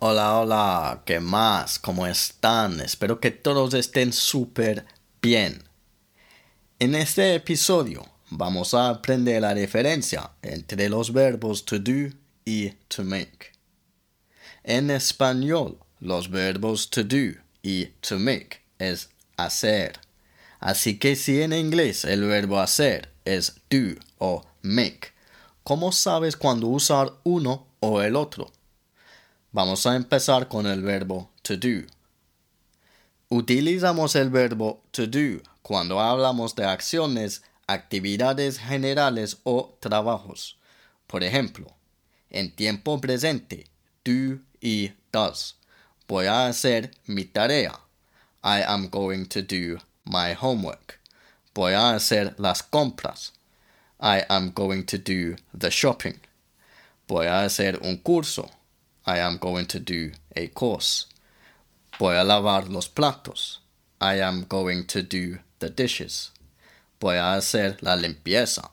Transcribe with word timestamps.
Hola, 0.00 0.38
hola, 0.38 1.02
¿qué 1.04 1.18
más? 1.18 1.80
¿Cómo 1.80 2.06
están? 2.06 2.80
Espero 2.80 3.18
que 3.18 3.32
todos 3.32 3.74
estén 3.74 4.12
súper 4.12 4.86
bien. 5.20 5.64
En 6.78 6.94
este 6.94 7.34
episodio 7.34 8.06
vamos 8.30 8.74
a 8.74 8.90
aprender 8.90 9.42
la 9.42 9.54
diferencia 9.54 10.30
entre 10.40 10.88
los 10.88 11.12
verbos 11.12 11.64
to 11.64 11.80
do 11.80 12.14
y 12.44 12.70
to 12.86 13.02
make. 13.02 13.50
En 14.62 14.92
español, 14.92 15.80
los 15.98 16.30
verbos 16.30 16.88
to 16.90 17.02
do 17.02 17.34
y 17.60 17.86
to 18.00 18.20
make 18.20 18.60
es 18.78 19.10
hacer. 19.36 19.98
Así 20.60 21.00
que 21.00 21.16
si 21.16 21.42
en 21.42 21.52
inglés 21.52 22.04
el 22.04 22.22
verbo 22.22 22.60
hacer 22.60 23.12
es 23.24 23.56
do 23.68 23.98
o 24.18 24.46
make, 24.62 25.08
¿cómo 25.64 25.90
sabes 25.90 26.36
cuándo 26.36 26.68
usar 26.68 27.14
uno 27.24 27.66
o 27.80 28.00
el 28.00 28.14
otro? 28.14 28.52
Vamos 29.50 29.86
a 29.86 29.96
empezar 29.96 30.48
con 30.48 30.66
el 30.66 30.82
verbo 30.82 31.30
to 31.40 31.56
do. 31.56 31.86
Utilizamos 33.30 34.14
el 34.14 34.28
verbo 34.28 34.82
to 34.90 35.06
do 35.06 35.40
cuando 35.62 36.00
hablamos 36.00 36.54
de 36.54 36.66
acciones, 36.66 37.42
actividades 37.66 38.58
generales 38.58 39.38
o 39.44 39.74
trabajos. 39.80 40.58
Por 41.06 41.24
ejemplo, 41.24 41.66
en 42.28 42.54
tiempo 42.54 43.00
presente, 43.00 43.64
do 44.04 44.38
y 44.60 44.92
does. 45.12 45.56
Voy 46.06 46.26
a 46.26 46.48
hacer 46.48 46.90
mi 47.06 47.24
tarea. 47.24 47.72
I 48.44 48.62
am 48.66 48.90
going 48.90 49.24
to 49.28 49.40
do 49.40 49.78
my 50.04 50.34
homework. 50.34 51.00
Voy 51.54 51.72
a 51.72 51.94
hacer 51.94 52.34
las 52.38 52.62
compras. 52.62 53.32
I 53.98 54.24
am 54.28 54.52
going 54.52 54.84
to 54.84 54.98
do 54.98 55.36
the 55.54 55.70
shopping. 55.70 56.20
Voy 57.08 57.26
a 57.26 57.44
hacer 57.44 57.78
un 57.82 57.96
curso. 57.96 58.50
I 59.08 59.20
am 59.20 59.38
going 59.38 59.64
to 59.68 59.80
do 59.80 60.12
a 60.36 60.48
course. 60.48 61.06
Voy 61.98 62.14
a 62.14 62.24
lavar 62.24 62.68
los 62.68 62.88
platos. 62.88 63.60
I 64.02 64.20
am 64.20 64.44
going 64.46 64.84
to 64.88 65.02
do 65.02 65.38
the 65.60 65.70
dishes. 65.70 66.30
Voy 67.00 67.16
a 67.16 67.36
hacer 67.36 67.78
la 67.80 67.96
limpieza. 67.96 68.68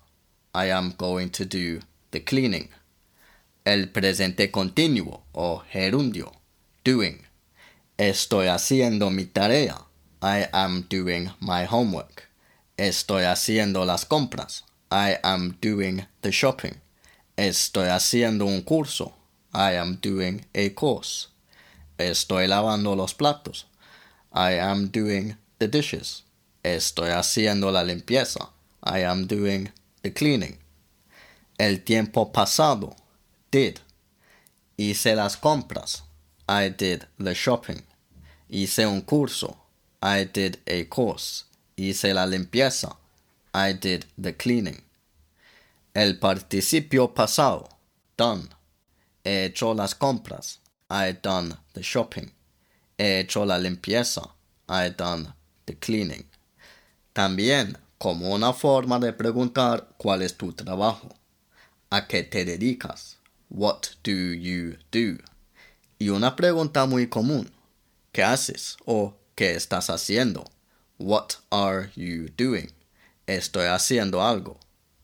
I 0.53 0.66
am 0.72 0.94
going 0.97 1.30
to 1.30 1.45
do 1.45 1.80
the 2.11 2.19
cleaning. 2.19 2.67
El 3.66 3.88
presente 3.88 4.52
continuo 4.52 5.22
o 5.33 5.63
gerundio. 5.72 6.33
Doing. 6.83 7.22
Estoy 7.97 8.47
haciendo 8.47 9.09
mi 9.09 9.28
tarea. 9.28 9.86
I 10.22 10.50
am 10.52 10.86
doing 10.89 11.31
my 11.39 11.63
homework. 11.63 12.23
Estoy 12.78 13.23
haciendo 13.23 13.86
las 13.86 14.03
compras. 14.03 14.63
I 14.91 15.17
am 15.23 15.58
doing 15.61 16.06
the 16.23 16.33
shopping. 16.33 16.81
Estoy 17.38 17.88
haciendo 17.88 18.45
un 18.45 18.63
curso. 18.63 19.13
I 19.56 19.78
am 19.78 20.00
doing 20.02 20.45
a 20.53 20.70
course. 20.72 21.30
Estoy 21.98 22.45
lavando 22.45 22.94
los 22.94 23.14
platos. 23.14 23.64
I 24.34 24.59
am 24.59 24.89
doing 24.89 25.38
the 25.59 25.70
dishes. 25.70 26.23
Estoy 26.62 27.12
haciendo 27.12 27.72
la 27.72 27.81
limpieza. 27.84 28.50
I 28.84 29.03
am 29.03 29.28
doing 29.28 29.72
the 30.03 30.12
cleaning. 30.12 30.57
El 31.57 31.85
tiempo 31.85 32.34
pasado. 32.34 32.97
Did. 33.50 33.79
Hice 34.78 35.16
las 35.16 35.38
compras. 35.38 36.02
I 36.50 36.68
did 36.68 37.06
the 37.18 37.34
shopping. 37.34 37.84
Hice 38.50 38.85
un 38.85 39.03
curso. 39.03 39.56
I 40.02 40.25
did 40.25 40.58
a 40.68 40.84
course. 40.84 41.46
Hice 41.78 42.13
la 42.13 42.25
limpieza. 42.25 42.97
I 43.53 43.72
did 43.72 44.06
the 44.18 44.34
cleaning. 44.34 44.81
El 45.96 46.16
participio 46.16 47.16
pasado. 47.16 47.69
Done. 48.18 48.50
He 49.25 49.46
hecho 49.46 49.74
las 49.74 49.96
compras. 49.96 50.59
I 50.90 51.13
done 51.13 51.58
the 51.74 51.81
shopping. 51.81 52.31
He 52.97 53.19
hecho 53.22 53.44
la 53.44 53.58
limpieza. 53.58 54.30
I 54.69 54.90
done 54.90 55.34
the 55.66 55.74
cleaning. 55.74 56.25
También 57.13 57.78
como 57.97 58.35
una 58.35 58.53
forma 58.53 59.00
de 59.00 59.14
preguntar 59.14 59.96
cuál 59.97 60.22
es 60.22 60.38
tu 60.38 60.53
trabajo. 60.53 61.09
¿A 61.90 62.08
qué 62.08 62.24
te 62.24 62.46
dedicas? 62.46 63.18
What 63.50 63.96
do 64.03 64.12
you 64.12 64.78
do? 64.91 65.18
Y 65.97 66.09
una 66.09 66.35
pregunta 66.35 66.85
muy 66.85 67.08
común. 67.08 67.52
¿Qué 68.12 68.22
haces? 68.22 68.78
o 68.85 69.16
¿qué 69.34 69.56
estás 69.56 69.90
haciendo? 69.90 70.46
What 71.00 71.38
are 71.50 71.91
you 71.96 72.30
doing? 72.38 72.72
Estoy 73.25 73.66
haciendo 73.66 74.22
algo. 74.22 74.59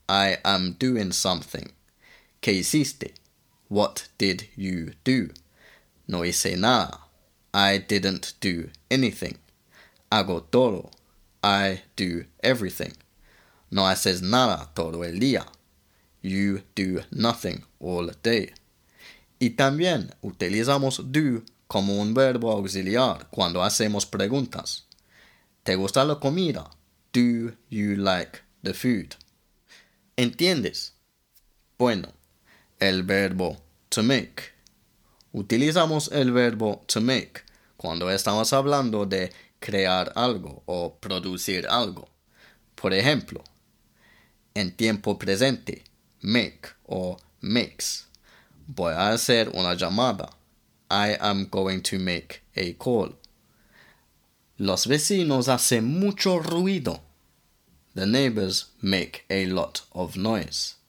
I 0.08 0.38
am 0.44 0.76
doing 0.78 1.12
something. 1.12 1.72
¿Qué 2.40 2.52
hiciste? 2.52 3.14
What 3.72 4.08
did 4.18 4.50
you 4.54 4.92
do? 5.02 5.30
No 6.06 6.24
hice 6.24 6.58
nada. 6.58 6.98
I 7.54 7.78
didn't 7.78 8.34
do 8.38 8.68
anything. 8.90 9.38
Hago 10.10 10.44
todo. 10.50 10.90
I 11.42 11.80
do 11.96 12.26
everything. 12.42 12.92
No 13.70 13.86
haces 13.86 14.20
nada 14.20 14.68
todo 14.74 15.02
el 15.04 15.18
día. 15.18 15.46
You 16.20 16.64
do 16.74 17.00
nothing 17.10 17.64
all 17.80 18.10
day. 18.22 18.52
Y 19.40 19.56
también 19.56 20.10
utilizamos 20.22 21.10
do 21.10 21.42
como 21.66 21.98
un 21.98 22.12
verbo 22.12 22.52
auxiliar 22.52 23.30
cuando 23.30 23.62
hacemos 23.62 24.04
preguntas. 24.04 24.84
¿Te 25.62 25.76
gusta 25.76 26.04
la 26.04 26.16
comida? 26.16 26.68
Do 27.14 27.56
you 27.70 27.96
like 27.96 28.40
the 28.62 28.74
food? 28.74 29.16
¿Entiendes? 30.18 30.92
Bueno, 31.78 32.12
el 32.82 33.04
verbo 33.04 33.58
to 33.90 34.02
make. 34.02 34.50
Utilizamos 35.32 36.10
el 36.10 36.32
verbo 36.32 36.82
to 36.88 37.00
make 37.00 37.42
cuando 37.76 38.10
estamos 38.10 38.52
hablando 38.52 39.06
de 39.06 39.30
crear 39.60 40.12
algo 40.16 40.64
o 40.66 40.98
producir 40.98 41.64
algo. 41.68 42.08
Por 42.74 42.92
ejemplo, 42.92 43.44
en 44.54 44.72
tiempo 44.72 45.16
presente, 45.16 45.84
make 46.22 46.70
o 46.84 47.18
makes. 47.40 48.06
Voy 48.66 48.92
a 48.94 49.12
hacer 49.12 49.50
una 49.50 49.74
llamada. 49.74 50.30
I 50.90 51.16
am 51.20 51.46
going 51.50 51.82
to 51.82 52.00
make 52.00 52.42
a 52.56 52.72
call. 52.74 53.14
Los 54.58 54.88
vecinos 54.88 55.46
hacen 55.48 55.84
mucho 55.84 56.40
ruido. 56.40 57.00
The 57.94 58.06
neighbors 58.06 58.72
make 58.82 59.24
a 59.30 59.46
lot 59.46 59.82
of 59.92 60.16
noise. 60.16 60.81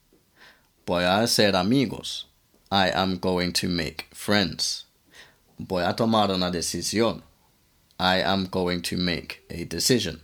Voy 0.86 1.04
a 1.04 1.22
hacer 1.22 1.56
amigos. 1.56 2.26
I 2.70 2.90
am 2.90 3.18
going 3.18 3.54
to 3.54 3.70
make 3.70 4.08
friends. 4.14 4.86
Voy 5.58 5.82
a 5.82 5.94
tomar 5.94 6.30
una 6.30 6.52
decisión. 6.52 7.22
I 7.98 8.18
am 8.18 8.48
going 8.48 8.82
to 8.82 8.98
make 8.98 9.46
a 9.50 9.64
decision. 9.64 10.20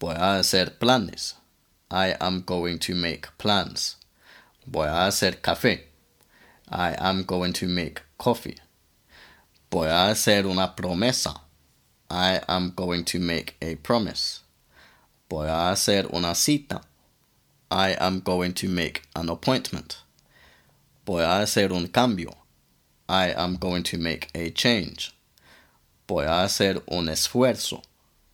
Voy 0.00 0.14
a 0.14 0.38
hacer 0.38 0.78
planes. 0.80 1.34
I 1.90 2.16
am 2.20 2.42
going 2.42 2.78
to 2.78 2.94
make 2.94 3.28
plans. 3.36 3.96
Voy 4.66 4.86
a 4.86 5.06
hacer 5.08 5.42
café. 5.42 5.80
I 6.70 6.92
am 6.98 7.24
going 7.24 7.52
to 7.54 7.68
make 7.68 8.00
coffee. 8.16 8.56
Voy 9.70 9.88
a 9.88 10.10
hacer 10.10 10.46
una 10.46 10.72
promesa. 10.74 11.38
I 12.08 12.40
am 12.48 12.72
going 12.74 13.04
to 13.04 13.18
make 13.18 13.56
a 13.60 13.74
promise. 13.74 14.40
Voy 15.28 15.48
a 15.48 15.70
hacer 15.72 16.06
una 16.14 16.34
cita. 16.34 16.80
I 17.70 17.96
am 17.98 18.20
going 18.20 18.52
to 18.54 18.68
make 18.68 19.02
an 19.16 19.28
appointment. 19.28 19.98
Voy 21.04 21.22
a 21.22 21.40
hacer 21.40 21.72
un 21.72 21.88
cambio. 21.88 22.32
I 23.08 23.28
am 23.30 23.56
going 23.56 23.82
to 23.84 23.98
make 23.98 24.28
a 24.34 24.50
change. 24.50 25.12
Voy 26.08 26.24
a 26.24 26.44
hacer 26.44 26.82
un 26.88 27.06
esfuerzo. 27.08 27.82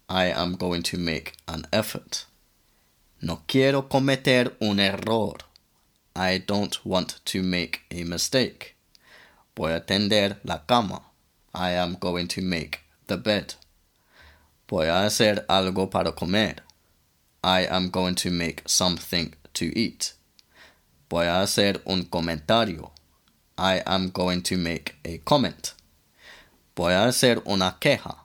I 0.08 0.26
am 0.26 0.56
going 0.56 0.82
to 0.82 0.99
make 0.99 1.34
an 1.49 1.67
effort. 1.73 2.26
No 3.23 3.40
quiero 3.46 3.82
cometer 3.82 4.52
un 4.61 4.79
error. 4.79 5.37
I 6.14 6.37
don't 6.38 6.85
want 6.85 7.20
to 7.25 7.43
make 7.43 7.81
a 7.90 8.05
mistake. 8.05 8.76
Voy 9.56 9.75
a 9.75 9.81
tender 9.81 10.37
la 10.44 10.58
cama. 10.58 11.00
I 11.55 11.70
am 11.70 11.94
going 11.94 12.28
to 12.28 12.43
make 12.43 12.81
the 13.06 13.17
bed. 13.17 13.55
Voy 14.69 14.88
a 14.88 15.05
hacer 15.05 15.46
algo 15.49 15.90
para 15.90 16.12
comer. 16.12 16.56
I 17.44 17.62
am 17.62 17.90
going 17.90 18.14
to 18.16 18.30
make 18.30 18.62
something 18.66 19.34
to 19.54 19.76
eat. 19.76 20.14
Voy 21.10 21.26
a 21.26 21.42
hacer 21.42 21.80
un 21.86 22.04
comentario. 22.04 22.92
I 23.58 23.82
am 23.84 24.10
going 24.10 24.42
to 24.42 24.56
make 24.56 24.94
a 25.04 25.18
comment. 25.18 25.74
Voy 26.76 26.92
a 26.92 27.08
hacer 27.08 27.42
una 27.46 27.76
queja. 27.80 28.16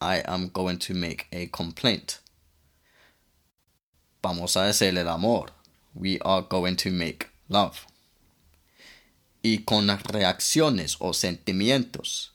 I 0.00 0.22
am 0.26 0.48
going 0.48 0.78
to 0.80 0.94
make 0.94 1.28
a 1.32 1.46
complaint. 1.46 2.20
Vamos 4.22 4.56
a 4.56 4.68
hacer 4.68 4.96
el 4.98 5.08
amor. 5.08 5.46
We 5.94 6.18
are 6.20 6.42
going 6.42 6.76
to 6.76 6.90
make 6.90 7.28
love. 7.48 7.86
Y 9.42 9.64
con 9.66 9.88
reacciones 9.88 10.96
o 11.00 11.12
sentimientos. 11.12 12.28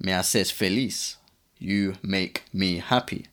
Me 0.00 0.12
haces 0.12 0.50
feliz. 0.50 1.16
You 1.58 1.94
make 2.02 2.42
me 2.52 2.78
happy. 2.78 3.26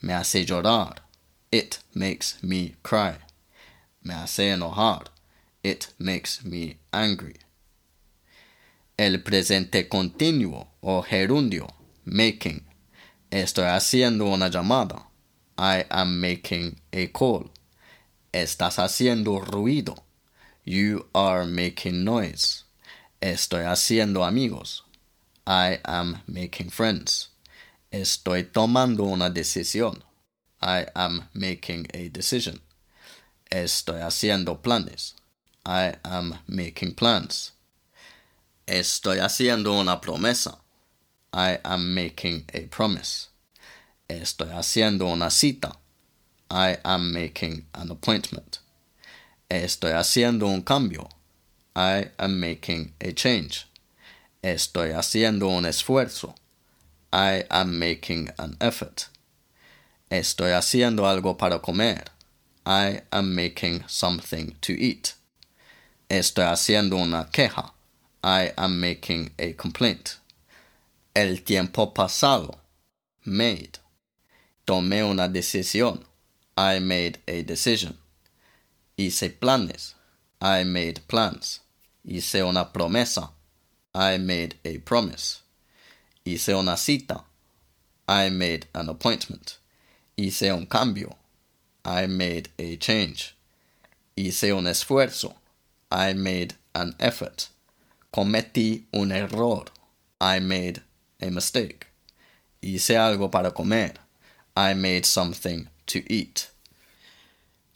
Me 0.00 0.14
hace 0.14 0.46
llorar. 0.46 1.05
It 1.52 1.78
makes 1.94 2.42
me 2.42 2.74
cry. 2.82 3.18
Me 4.02 4.14
hace 4.14 4.50
enojar. 4.50 5.06
It 5.62 5.92
makes 5.98 6.44
me 6.44 6.78
angry. 6.92 7.36
El 8.98 9.18
presente 9.18 9.88
continuo 9.88 10.68
o 10.82 11.02
gerundio, 11.02 11.68
making. 12.04 12.64
Estoy 13.30 13.66
haciendo 13.66 14.26
una 14.32 14.48
llamada. 14.48 15.06
I 15.58 15.84
am 15.90 16.20
making 16.20 16.80
a 16.92 17.06
call. 17.08 17.50
Estás 18.32 18.78
haciendo 18.78 19.40
ruido. 19.40 19.96
You 20.64 21.06
are 21.14 21.44
making 21.46 22.04
noise. 22.04 22.64
Estoy 23.20 23.64
haciendo 23.64 24.24
amigos. 24.24 24.82
I 25.46 25.78
am 25.84 26.22
making 26.26 26.70
friends. 26.70 27.28
Estoy 27.92 28.44
tomando 28.44 29.04
una 29.04 29.30
decisión. 29.30 30.02
I 30.60 30.86
am 30.94 31.28
making 31.34 31.86
a 31.94 32.08
decision. 32.08 32.60
Estoy 33.50 34.00
haciendo 34.00 34.62
planes. 34.62 35.14
I 35.64 35.94
am 36.04 36.38
making 36.48 36.94
plans. 36.94 37.52
Estoy 38.66 39.18
haciendo 39.18 39.78
una 39.78 40.00
promesa. 40.00 40.58
I 41.32 41.58
am 41.64 41.94
making 41.94 42.44
a 42.54 42.60
promise. 42.68 43.28
Estoy 44.08 44.48
haciendo 44.48 45.12
una 45.12 45.30
cita. 45.30 45.76
I 46.50 46.78
am 46.84 47.12
making 47.12 47.66
an 47.74 47.90
appointment. 47.90 48.58
Estoy 49.50 49.92
haciendo 49.92 50.46
un 50.46 50.62
cambio. 50.62 51.08
I 51.74 52.10
am 52.18 52.40
making 52.40 52.92
a 53.00 53.12
change. 53.12 53.66
Estoy 54.42 54.92
haciendo 54.92 55.48
un 55.48 55.64
esfuerzo. 55.64 56.34
I 57.12 57.44
am 57.50 57.78
making 57.78 58.30
an 58.38 58.56
effort. 58.60 59.08
Estoy 60.10 60.52
haciendo 60.52 61.06
algo 61.08 61.36
para 61.36 61.58
comer. 61.58 62.04
I 62.64 63.02
am 63.10 63.34
making 63.34 63.82
something 63.88 64.54
to 64.60 64.72
eat. 64.72 65.14
Estoy 66.08 66.44
haciendo 66.44 66.96
una 66.96 67.28
queja. 67.32 67.72
I 68.22 68.52
am 68.56 68.80
making 68.80 69.32
a 69.38 69.52
complaint. 69.54 70.18
El 71.14 71.38
tiempo 71.38 71.92
pasado. 71.92 72.60
Made. 73.24 73.80
Tomé 74.64 75.02
una 75.02 75.28
decisión. 75.28 76.04
I 76.56 76.78
made 76.78 77.18
a 77.26 77.42
decision. 77.42 77.98
Hice 78.96 79.28
planes. 79.40 79.94
I 80.40 80.62
made 80.62 81.00
plans. 81.08 81.60
Hice 82.04 82.42
una 82.42 82.66
promesa. 82.66 83.30
I 83.92 84.18
made 84.18 84.54
a 84.64 84.78
promise. 84.78 85.40
Hice 86.24 86.50
una 86.50 86.76
cita. 86.76 87.24
I 88.06 88.28
made 88.28 88.66
an 88.72 88.88
appointment. 88.88 89.58
Hice 90.18 90.50
un 90.50 90.64
cambio. 90.66 91.14
I 91.84 92.06
made 92.06 92.48
a 92.58 92.76
change. 92.76 93.34
Hice 94.16 94.50
un 94.52 94.66
esfuerzo. 94.66 95.34
I 95.90 96.14
made 96.14 96.54
an 96.74 96.94
effort. 96.98 97.48
Cometí 98.12 98.84
un 98.94 99.12
error. 99.12 99.66
I 100.18 100.40
made 100.40 100.80
a 101.20 101.30
mistake. 101.30 101.88
Hice 102.62 102.96
algo 102.96 103.30
para 103.30 103.50
comer. 103.50 103.92
I 104.56 104.72
made 104.72 105.04
something 105.04 105.68
to 105.84 106.00
eat. 106.08 106.48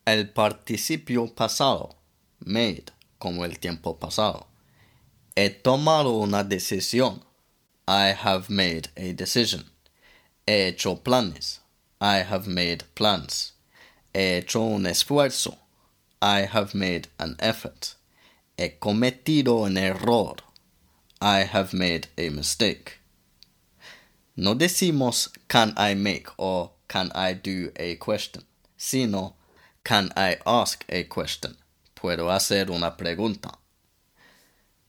El 0.07 0.29
participio 0.29 1.27
pasado, 1.35 1.95
made, 2.43 2.91
como 3.19 3.45
el 3.45 3.59
tiempo 3.59 3.99
pasado. 3.99 4.47
He 5.37 5.51
tomado 5.51 6.23
una 6.23 6.43
decisión. 6.43 7.21
I 7.87 8.15
have 8.15 8.49
made 8.49 8.89
a 8.97 9.13
decision. 9.13 9.65
He 10.47 10.69
hecho 10.69 10.97
planes. 10.97 11.61
I 12.01 12.19
have 12.19 12.47
made 12.47 12.85
plans. 12.95 13.53
He 14.15 14.39
hecho 14.39 14.75
un 14.75 14.85
esfuerzo. 14.87 15.59
I 16.23 16.41
have 16.47 16.75
made 16.75 17.09
an 17.19 17.37
effort. 17.39 17.95
He 18.57 18.71
cometido 18.81 19.65
un 19.67 19.77
error. 19.77 20.37
I 21.21 21.41
have 21.41 21.75
made 21.75 22.09
a 22.17 22.31
mistake. 22.31 23.01
No 24.37 24.55
decimos 24.55 25.29
can 25.49 25.75
I 25.77 25.95
make 25.95 26.29
or 26.39 26.71
can 26.89 27.13
I 27.15 27.35
do 27.35 27.71
a 27.77 27.97
question, 27.97 28.45
sino 28.79 29.35
can 29.85 30.11
I 30.17 30.39
ask 30.47 30.85
a 30.89 31.05
question. 31.05 31.57
Puedo 31.95 32.31
hacer 32.31 32.71
una 32.71 32.97
pregunta. 32.97 33.59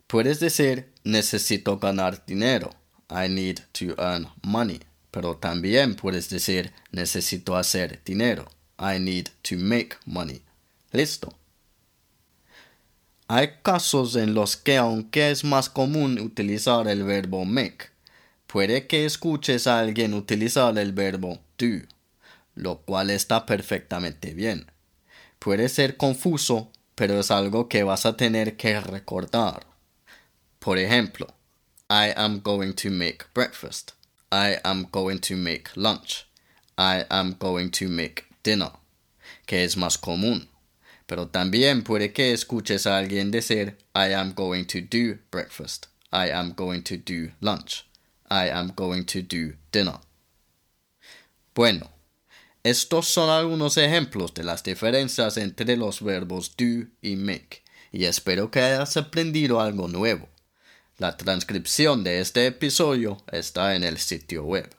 Puedes 0.07 0.39
decir 0.39 0.85
necesito 1.03 1.77
ganar 1.77 2.25
dinero. 2.25 2.71
I 3.09 3.27
need 3.27 3.61
to 3.73 3.95
earn 3.99 4.27
money. 4.45 4.79
Pero 5.11 5.37
también 5.37 5.95
puedes 5.95 6.29
decir 6.29 6.73
necesito 6.91 7.55
hacer 7.55 8.01
dinero. 8.03 8.49
I 8.79 8.99
need 8.99 9.27
to 9.43 9.57
make 9.57 9.97
money. 10.05 10.41
Listo. 10.91 11.33
Hay 13.27 13.59
casos 13.61 14.15
en 14.15 14.33
los 14.33 14.57
que 14.57 14.77
aunque 14.77 15.31
es 15.31 15.43
más 15.43 15.69
común 15.69 16.19
utilizar 16.19 16.87
el 16.87 17.03
verbo 17.03 17.45
make, 17.45 17.89
puede 18.45 18.87
que 18.87 19.05
escuches 19.05 19.67
a 19.67 19.79
alguien 19.79 20.13
utilizar 20.13 20.77
el 20.77 20.91
verbo 20.91 21.39
do, 21.57 21.87
lo 22.55 22.79
cual 22.81 23.09
está 23.09 23.45
perfectamente 23.45 24.33
bien. 24.33 24.69
Puede 25.39 25.69
ser 25.69 25.95
confuso, 25.95 26.71
pero 26.95 27.19
es 27.19 27.31
algo 27.31 27.69
que 27.69 27.83
vas 27.83 28.05
a 28.05 28.17
tener 28.17 28.57
que 28.57 28.79
recordar. 28.81 29.65
Por 30.59 30.77
ejemplo, 30.77 31.27
I 31.89 32.11
am 32.15 32.41
going 32.41 32.73
to 32.73 32.91
make 32.91 33.25
breakfast. 33.33 33.93
I 34.31 34.57
am 34.63 34.87
going 34.91 35.19
to 35.19 35.35
make 35.35 35.69
lunch. 35.75 36.25
I 36.77 37.05
am 37.09 37.35
going 37.37 37.71
to 37.71 37.89
make 37.89 38.25
dinner, 38.43 38.71
que 39.45 39.63
es 39.63 39.75
más 39.75 39.97
común 39.97 40.47
pero 41.11 41.27
también 41.27 41.83
puede 41.83 42.13
que 42.13 42.31
escuches 42.31 42.87
a 42.87 42.97
alguien 42.97 43.31
decir 43.31 43.75
I 43.93 44.13
am 44.13 44.33
going 44.33 44.63
to 44.63 44.79
do 44.79 45.19
breakfast, 45.29 45.87
I 46.09 46.31
am 46.31 46.53
going 46.55 46.83
to 46.83 46.95
do 46.95 47.33
lunch, 47.41 47.85
I 48.29 48.47
am 48.49 48.71
going 48.73 49.03
to 49.07 49.21
do 49.21 49.57
dinner. 49.73 49.99
Bueno, 51.53 51.91
estos 52.63 53.09
son 53.09 53.29
algunos 53.29 53.75
ejemplos 53.75 54.33
de 54.33 54.45
las 54.45 54.63
diferencias 54.63 55.35
entre 55.35 55.75
los 55.75 56.01
verbos 56.01 56.55
do 56.55 56.87
y 57.01 57.17
make, 57.17 57.61
y 57.91 58.05
espero 58.05 58.49
que 58.49 58.61
hayas 58.61 58.95
aprendido 58.95 59.59
algo 59.59 59.89
nuevo. 59.89 60.29
La 61.01 61.17
transcripción 61.17 62.03
de 62.03 62.21
este 62.21 62.45
episodio 62.45 63.17
está 63.31 63.73
en 63.73 63.83
el 63.83 63.97
sitio 63.97 64.43
web. 64.43 64.69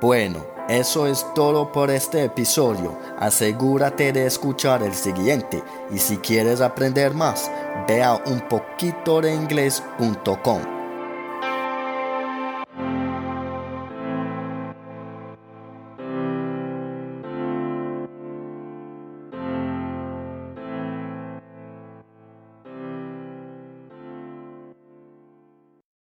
Bueno, 0.00 0.44
eso 0.68 1.06
es 1.06 1.24
todo 1.36 1.70
por 1.70 1.92
este 1.92 2.24
episodio. 2.24 2.98
Asegúrate 3.16 4.12
de 4.12 4.26
escuchar 4.26 4.82
el 4.82 4.92
siguiente 4.92 5.62
y 5.94 5.98
si 5.98 6.16
quieres 6.16 6.60
aprender 6.60 7.14
más, 7.14 7.48
ve 7.86 8.02
a 8.02 8.16
unpoquitodeinglés.com. 8.26 10.79